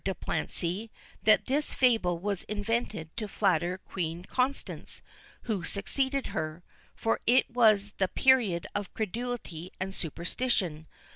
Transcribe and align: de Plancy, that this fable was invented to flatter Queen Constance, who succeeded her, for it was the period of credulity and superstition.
de 0.03 0.15
Plancy, 0.15 0.89
that 1.21 1.45
this 1.45 1.75
fable 1.75 2.17
was 2.17 2.41
invented 2.45 3.15
to 3.15 3.27
flatter 3.27 3.77
Queen 3.77 4.23
Constance, 4.25 5.03
who 5.43 5.63
succeeded 5.63 6.25
her, 6.33 6.63
for 6.95 7.19
it 7.27 7.47
was 7.51 7.91
the 7.99 8.07
period 8.07 8.65
of 8.73 8.91
credulity 8.95 9.71
and 9.79 9.93
superstition. 9.93 10.87